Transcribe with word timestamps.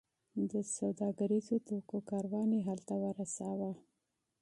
د 0.51 0.53
سوداګریزو 0.75 1.55
توکو 1.67 1.97
کاروان 2.09 2.49
یې 2.57 2.61
هلته 2.69 2.93
ورساوو. 3.03 3.71